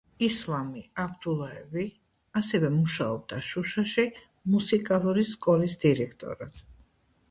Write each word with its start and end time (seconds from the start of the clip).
ისლამი 0.27 0.81
აბდულაევი 1.03 1.85
ასევე 2.43 2.73
მუშაობდა 2.79 3.43
შუშაში 3.51 4.09
მუსიკალური 4.57 5.31
სკოლის 5.37 5.83
დირექტორად. 5.87 6.63